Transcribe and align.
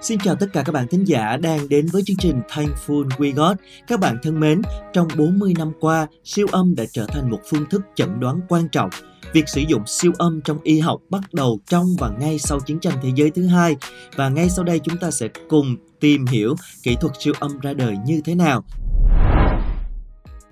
Xin 0.00 0.18
chào 0.18 0.34
tất 0.34 0.46
cả 0.52 0.62
các 0.62 0.72
bạn 0.72 0.86
thính 0.88 1.04
giả 1.04 1.36
đang 1.36 1.68
đến 1.68 1.86
với 1.92 2.02
chương 2.06 2.16
trình 2.16 2.40
Thankful 2.48 3.08
We 3.08 3.34
Got. 3.34 3.56
Các 3.86 4.00
bạn 4.00 4.18
thân 4.22 4.40
mến, 4.40 4.62
trong 4.92 5.08
40 5.16 5.54
năm 5.58 5.72
qua, 5.80 6.06
siêu 6.24 6.46
âm 6.52 6.74
đã 6.74 6.84
trở 6.92 7.06
thành 7.06 7.30
một 7.30 7.40
phương 7.50 7.64
thức 7.70 7.82
chẩn 7.94 8.20
đoán 8.20 8.40
quan 8.48 8.68
trọng. 8.68 8.90
Việc 9.32 9.48
sử 9.48 9.60
dụng 9.60 9.82
siêu 9.86 10.12
âm 10.18 10.40
trong 10.44 10.58
y 10.62 10.80
học 10.80 11.00
bắt 11.10 11.20
đầu 11.32 11.60
trong 11.66 11.86
và 11.98 12.10
ngay 12.20 12.38
sau 12.38 12.60
chiến 12.60 12.80
tranh 12.80 12.98
thế 13.02 13.10
giới 13.14 13.30
thứ 13.30 13.46
hai 13.46 13.76
và 14.16 14.28
ngay 14.28 14.48
sau 14.48 14.64
đây 14.64 14.78
chúng 14.78 14.96
ta 14.96 15.10
sẽ 15.10 15.28
cùng 15.48 15.76
tìm 16.00 16.26
hiểu 16.26 16.54
kỹ 16.82 16.96
thuật 17.00 17.12
siêu 17.18 17.34
âm 17.40 17.58
ra 17.58 17.72
đời 17.72 17.96
như 18.06 18.20
thế 18.24 18.34
nào. 18.34 18.64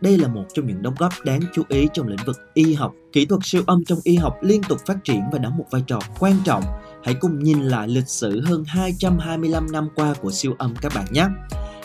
Đây 0.01 0.19
là 0.19 0.29
một 0.29 0.45
trong 0.55 0.67
những 0.67 0.83
đóng 0.83 0.95
góp 0.99 1.13
đáng 1.25 1.41
chú 1.55 1.63
ý 1.69 1.89
trong 1.93 2.07
lĩnh 2.07 2.27
vực 2.27 2.37
y 2.55 2.75
học. 2.75 2.93
Kỹ 3.13 3.27
thuật 3.27 3.41
siêu 3.45 3.63
âm 3.67 3.85
trong 3.85 3.99
y 4.05 4.17
học 4.17 4.37
liên 4.43 4.63
tục 4.69 4.79
phát 4.87 4.97
triển 5.05 5.21
và 5.33 5.39
đóng 5.39 5.57
một 5.57 5.65
vai 5.71 5.83
trò 5.87 5.99
quan 6.19 6.35
trọng. 6.45 6.63
Hãy 7.07 7.15
cùng 7.15 7.39
nhìn 7.39 7.63
lại 7.63 7.89
lịch 7.89 8.09
sử 8.09 8.41
hơn 8.41 8.65
225 8.67 9.67
năm 9.73 9.89
qua 9.95 10.15
của 10.21 10.31
siêu 10.31 10.55
âm 10.59 10.75
các 10.81 10.93
bạn 10.95 11.07
nhé. 11.11 11.27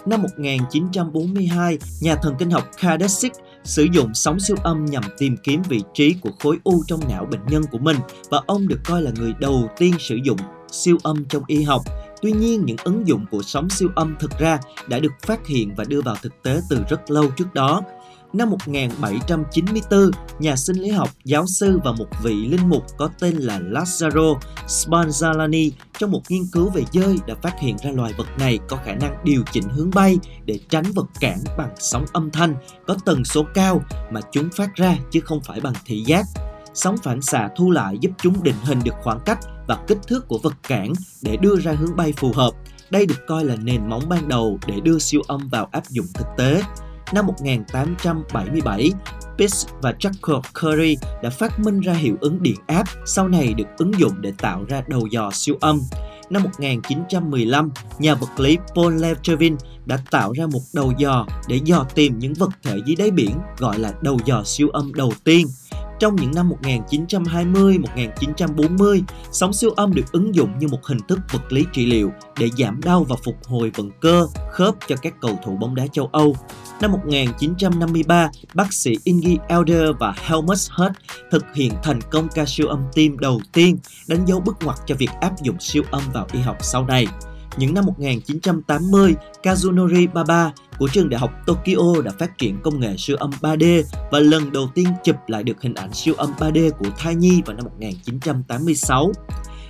Năm 0.06 0.22
1942, 0.22 1.78
nhà 2.02 2.16
thần 2.16 2.36
kinh 2.40 2.52
học 2.52 2.64
Kardashian 2.82 3.32
sử 3.64 3.88
dụng 3.94 4.14
sóng 4.14 4.40
siêu 4.40 4.58
âm 4.64 4.86
nhằm 4.86 5.04
tìm 5.18 5.38
kiếm 5.44 5.62
vị 5.70 5.82
trí 5.94 6.16
của 6.22 6.30
khối 6.40 6.58
u 6.64 6.84
trong 6.88 7.00
não 7.10 7.26
bệnh 7.26 7.46
nhân 7.50 7.64
của 7.72 7.78
mình 7.78 7.98
và 8.30 8.42
ông 8.48 8.68
được 8.68 8.80
coi 8.86 9.02
là 9.02 9.12
người 9.20 9.34
đầu 9.40 9.70
tiên 9.78 9.94
sử 10.00 10.16
dụng 10.24 10.38
siêu 10.72 10.98
âm 11.04 11.26
trong 11.26 11.44
y 11.48 11.64
học. 11.64 11.82
Tuy 12.22 12.32
nhiên, 12.32 12.66
những 12.66 12.78
ứng 12.84 13.08
dụng 13.08 13.26
của 13.32 13.42
sóng 13.42 13.70
siêu 13.70 13.90
âm 13.96 14.16
thực 14.20 14.40
ra 14.40 14.60
đã 14.88 15.00
được 15.00 15.12
phát 15.22 15.48
hiện 15.48 15.76
và 15.76 15.84
đưa 15.84 16.02
vào 16.02 16.16
thực 16.22 16.44
tế 16.44 16.62
từ 16.70 16.84
rất 16.90 17.12
lâu 17.12 17.26
trước 17.38 17.54
đó. 17.54 17.82
Năm 18.34 18.50
1794, 18.50 20.12
nhà 20.40 20.56
sinh 20.56 20.76
lý 20.76 20.90
học, 20.90 21.10
giáo 21.24 21.48
sư 21.48 21.80
và 21.84 21.92
một 21.92 22.08
vị 22.24 22.48
linh 22.48 22.70
mục 22.70 22.84
có 22.98 23.10
tên 23.20 23.36
là 23.36 23.60
Lazzaro 23.60 24.36
Spallanzani 24.68 25.72
trong 26.00 26.12
một 26.12 26.22
nghiên 26.30 26.44
cứu 26.52 26.70
về 26.70 26.84
dơi 26.92 27.18
đã 27.28 27.36
phát 27.42 27.60
hiện 27.60 27.78
ra 27.84 27.92
loài 27.92 28.14
vật 28.18 28.28
này 28.40 28.60
có 28.70 28.78
khả 28.78 28.96
năng 28.96 29.16
điều 29.24 29.44
chỉnh 29.52 29.64
hướng 29.70 29.90
bay 29.96 30.18
để 30.46 30.60
tránh 30.70 30.84
vật 30.96 31.06
cản 31.20 31.40
bằng 31.58 31.74
sóng 31.80 32.06
âm 32.14 32.32
thanh 32.32 32.56
có 32.88 32.96
tần 33.06 33.26
số 33.26 33.46
cao 33.54 33.82
mà 34.12 34.22
chúng 34.32 34.50
phát 34.56 34.76
ra 34.76 34.98
chứ 35.12 35.20
không 35.20 35.42
phải 35.42 35.60
bằng 35.60 35.74
thị 35.86 36.04
giác. 36.06 36.26
Sóng 36.74 36.96
phản 37.04 37.22
xạ 37.22 37.50
thu 37.58 37.72
lại 37.72 37.98
giúp 38.02 38.12
chúng 38.18 38.44
định 38.44 38.56
hình 38.64 38.80
được 38.84 38.96
khoảng 39.04 39.20
cách 39.26 39.40
và 39.68 39.78
kích 39.88 40.00
thước 40.08 40.28
của 40.28 40.38
vật 40.38 40.54
cản 40.68 40.94
để 41.22 41.38
đưa 41.38 41.60
ra 41.60 41.72
hướng 41.72 41.96
bay 41.96 42.14
phù 42.18 42.32
hợp. 42.36 42.52
Đây 42.90 43.06
được 43.06 43.28
coi 43.28 43.46
là 43.46 43.56
nền 43.56 43.90
móng 43.90 44.04
ban 44.10 44.28
đầu 44.28 44.60
để 44.68 44.80
đưa 44.80 45.00
siêu 45.00 45.22
âm 45.28 45.48
vào 45.48 45.70
áp 45.72 45.84
dụng 45.90 46.06
thực 46.14 46.28
tế 46.38 46.62
năm 47.14 47.28
1877, 47.28 48.92
Pitts 49.38 49.68
và 49.82 49.94
Jacob 50.00 50.42
Curry 50.62 50.98
đã 51.24 51.30
phát 51.30 51.60
minh 51.60 51.80
ra 51.80 51.94
hiệu 51.94 52.16
ứng 52.22 52.44
điện 52.44 52.56
áp, 52.68 52.84
sau 53.06 53.28
này 53.28 53.54
được 53.54 53.68
ứng 53.78 54.00
dụng 54.00 54.22
để 54.22 54.34
tạo 54.38 54.64
ra 54.70 54.84
đầu 54.88 55.08
dò 55.12 55.32
siêu 55.34 55.56
âm. 55.62 55.82
Năm 56.30 56.44
1915, 56.44 57.72
nhà 58.00 58.16
vật 58.16 58.40
lý 58.40 58.58
Paul 58.76 59.02
Levchovin 59.02 59.56
đã 59.86 59.98
tạo 60.12 60.34
ra 60.34 60.46
một 60.46 60.62
đầu 60.74 60.94
dò 60.98 61.26
để 61.48 61.60
dò 61.64 61.86
tìm 61.96 62.20
những 62.20 62.34
vật 62.34 62.50
thể 62.64 62.78
dưới 62.86 62.96
đáy 62.96 63.12
biển 63.12 63.38
gọi 63.58 63.80
là 63.80 63.94
đầu 64.02 64.18
dò 64.26 64.44
siêu 64.46 64.70
âm 64.70 64.94
đầu 64.94 65.14
tiên. 65.24 65.48
Trong 66.02 66.16
những 66.16 66.32
năm 66.36 66.52
1920-1940, 66.62 69.02
sóng 69.32 69.54
siêu 69.54 69.72
âm 69.76 69.94
được 69.94 70.12
ứng 70.12 70.36
dụng 70.36 70.60
như 70.60 70.68
một 70.68 70.86
hình 70.86 71.00
thức 71.08 71.20
vật 71.32 71.52
lý 71.52 71.66
trị 71.74 71.86
liệu 71.86 72.12
để 72.40 72.50
giảm 72.58 72.82
đau 72.82 73.04
và 73.04 73.16
phục 73.24 73.36
hồi 73.46 73.72
vận 73.76 73.92
cơ, 74.00 74.28
khớp 74.52 74.76
cho 74.88 74.96
các 75.02 75.14
cầu 75.22 75.40
thủ 75.46 75.58
bóng 75.58 75.76
đá 75.76 75.88
châu 75.88 76.10
Âu. 76.12 76.36
Năm 76.82 76.92
1953, 76.92 78.30
bác 78.54 78.74
sĩ 78.74 78.98
Inge 79.04 79.36
Elder 79.48 79.90
và 80.00 80.14
Helmut 80.18 80.58
Hurt 80.72 80.92
thực 81.32 81.46
hiện 81.56 81.74
thành 81.84 82.00
công 82.12 82.28
ca 82.36 82.46
siêu 82.46 82.68
âm 82.68 82.80
tim 82.94 83.20
đầu 83.20 83.42
tiên, 83.54 83.78
đánh 84.08 84.26
dấu 84.26 84.40
bước 84.40 84.58
ngoặt 84.64 84.78
cho 84.86 84.96
việc 84.96 85.10
áp 85.22 85.32
dụng 85.44 85.60
siêu 85.60 85.84
âm 85.92 86.02
vào 86.14 86.28
y 86.34 86.40
học 86.40 86.58
sau 86.62 86.86
này. 86.86 87.08
Những 87.58 87.74
năm 87.74 87.86
1980, 87.86 89.16
Kazunori 89.44 90.08
Baba 90.14 90.52
của 90.80 90.88
trường 90.88 91.10
đại 91.10 91.20
học 91.20 91.32
Tokyo 91.46 92.02
đã 92.04 92.12
phát 92.20 92.38
triển 92.38 92.58
công 92.64 92.80
nghệ 92.80 92.96
siêu 92.98 93.18
âm 93.18 93.30
3D 93.42 93.84
và 94.12 94.20
lần 94.20 94.52
đầu 94.52 94.70
tiên 94.76 94.88
chụp 95.04 95.16
lại 95.28 95.44
được 95.44 95.62
hình 95.62 95.74
ảnh 95.74 95.94
siêu 95.94 96.14
âm 96.18 96.32
3D 96.40 96.72
của 96.72 96.90
thai 96.98 97.16
nhi 97.16 97.42
vào 97.46 97.56
năm 97.56 97.66
1986. 97.66 99.12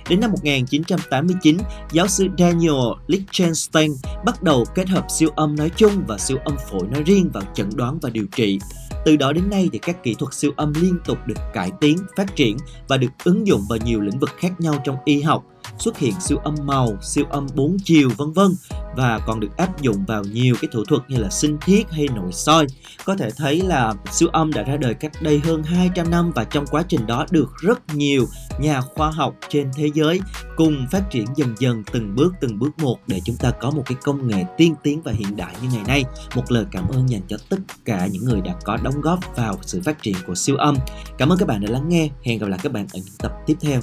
Đến 0.08 0.20
năm 0.20 0.30
1989, 0.30 1.58
giáo 1.92 2.06
sư 2.06 2.26
Daniel 2.38 2.74
Lichtenstein 3.06 3.92
bắt 4.24 4.42
đầu 4.42 4.64
kết 4.74 4.88
hợp 4.88 5.06
siêu 5.10 5.28
âm 5.36 5.56
nói 5.56 5.70
chung 5.76 6.04
và 6.06 6.18
siêu 6.18 6.38
âm 6.44 6.56
phổi 6.70 6.88
nói 6.90 7.02
riêng 7.02 7.30
vào 7.32 7.42
chẩn 7.54 7.70
đoán 7.74 7.98
và 8.02 8.10
điều 8.10 8.26
trị. 8.36 8.58
Từ 9.04 9.16
đó 9.16 9.32
đến 9.32 9.50
nay 9.50 9.68
thì 9.72 9.78
các 9.78 10.02
kỹ 10.02 10.14
thuật 10.18 10.34
siêu 10.34 10.52
âm 10.56 10.72
liên 10.80 10.98
tục 11.04 11.18
được 11.26 11.38
cải 11.52 11.70
tiến, 11.80 11.98
phát 12.16 12.36
triển 12.36 12.56
và 12.88 12.96
được 12.96 13.08
ứng 13.24 13.46
dụng 13.46 13.62
vào 13.68 13.78
nhiều 13.84 14.00
lĩnh 14.00 14.18
vực 14.18 14.30
khác 14.36 14.60
nhau 14.60 14.74
trong 14.84 14.96
y 15.04 15.22
học 15.22 15.44
xuất 15.82 15.98
hiện 15.98 16.20
siêu 16.20 16.38
âm 16.44 16.54
màu, 16.64 16.88
siêu 17.02 17.24
âm 17.30 17.46
bốn 17.54 17.76
chiều 17.84 18.10
vân 18.16 18.32
vân 18.32 18.54
và 18.96 19.18
còn 19.26 19.40
được 19.40 19.56
áp 19.56 19.82
dụng 19.82 20.04
vào 20.06 20.24
nhiều 20.24 20.54
cái 20.60 20.68
thủ 20.72 20.84
thuật 20.84 21.02
như 21.08 21.16
là 21.16 21.30
sinh 21.30 21.58
thiết 21.60 21.90
hay 21.90 22.08
nội 22.14 22.32
soi. 22.32 22.66
Có 23.04 23.16
thể 23.16 23.30
thấy 23.36 23.60
là 23.60 23.94
siêu 24.12 24.28
âm 24.32 24.52
đã 24.52 24.62
ra 24.62 24.76
đời 24.76 24.94
cách 24.94 25.12
đây 25.20 25.40
hơn 25.44 25.62
200 25.62 26.10
năm 26.10 26.32
và 26.34 26.44
trong 26.44 26.66
quá 26.66 26.82
trình 26.88 27.06
đó 27.06 27.26
được 27.30 27.50
rất 27.60 27.94
nhiều 27.94 28.26
nhà 28.58 28.80
khoa 28.80 29.10
học 29.10 29.34
trên 29.48 29.70
thế 29.76 29.90
giới 29.94 30.20
cùng 30.56 30.86
phát 30.90 31.10
triển 31.10 31.26
dần 31.36 31.54
dần 31.58 31.82
từng 31.92 32.14
bước 32.14 32.34
từng 32.40 32.58
bước 32.58 32.78
một 32.78 32.98
để 33.06 33.20
chúng 33.24 33.36
ta 33.36 33.50
có 33.50 33.70
một 33.70 33.82
cái 33.86 33.96
công 34.02 34.28
nghệ 34.28 34.44
tiên 34.56 34.74
tiến 34.82 35.02
và 35.02 35.12
hiện 35.12 35.36
đại 35.36 35.54
như 35.62 35.68
ngày 35.72 35.82
nay. 35.86 36.04
Một 36.34 36.52
lời 36.52 36.64
cảm 36.70 36.88
ơn 36.88 37.10
dành 37.10 37.22
cho 37.28 37.36
tất 37.48 37.58
cả 37.84 38.06
những 38.06 38.24
người 38.24 38.40
đã 38.40 38.54
có 38.64 38.76
đóng 38.82 39.00
góp 39.00 39.18
vào 39.36 39.58
sự 39.62 39.80
phát 39.84 40.02
triển 40.02 40.16
của 40.26 40.34
siêu 40.34 40.56
âm. 40.56 40.76
Cảm 41.18 41.32
ơn 41.32 41.38
các 41.38 41.48
bạn 41.48 41.60
đã 41.60 41.70
lắng 41.70 41.88
nghe. 41.88 42.08
Hẹn 42.22 42.38
gặp 42.38 42.46
lại 42.46 42.58
các 42.62 42.72
bạn 42.72 42.86
ở 42.92 42.96
những 43.04 43.16
tập 43.18 43.32
tiếp 43.46 43.56
theo. 43.60 43.80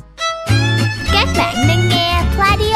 Các 1.14 1.28
bạn 1.38 1.56
đang 1.68 1.89
Glad 2.40 2.69